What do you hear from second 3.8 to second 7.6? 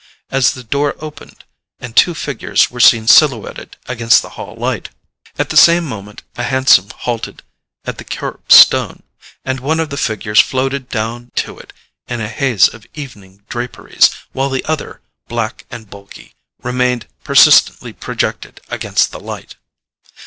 against the hall light. At the same moment a hansom halted